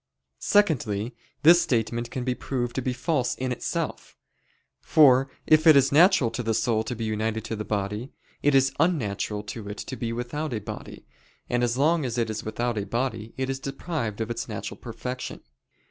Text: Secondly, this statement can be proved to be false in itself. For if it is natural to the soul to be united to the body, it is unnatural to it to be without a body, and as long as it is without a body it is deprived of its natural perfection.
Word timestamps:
Secondly, 0.39 1.13
this 1.43 1.61
statement 1.61 2.09
can 2.09 2.23
be 2.23 2.33
proved 2.33 2.73
to 2.73 2.81
be 2.81 2.91
false 2.91 3.35
in 3.35 3.51
itself. 3.51 4.17
For 4.81 5.29
if 5.45 5.67
it 5.67 5.75
is 5.75 5.91
natural 5.91 6.31
to 6.31 6.41
the 6.41 6.55
soul 6.55 6.83
to 6.85 6.95
be 6.95 7.03
united 7.05 7.43
to 7.43 7.55
the 7.55 7.63
body, 7.63 8.11
it 8.41 8.55
is 8.55 8.73
unnatural 8.79 9.43
to 9.43 9.69
it 9.69 9.77
to 9.77 9.95
be 9.95 10.11
without 10.11 10.55
a 10.55 10.59
body, 10.59 11.05
and 11.51 11.63
as 11.63 11.77
long 11.77 12.03
as 12.03 12.17
it 12.17 12.31
is 12.31 12.43
without 12.43 12.79
a 12.79 12.85
body 12.87 13.35
it 13.37 13.47
is 13.47 13.59
deprived 13.59 14.21
of 14.21 14.31
its 14.31 14.47
natural 14.49 14.79
perfection. 14.79 15.41